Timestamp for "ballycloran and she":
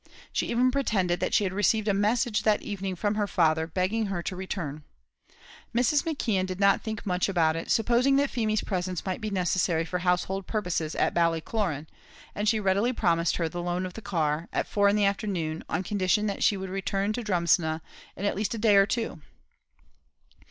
11.13-12.59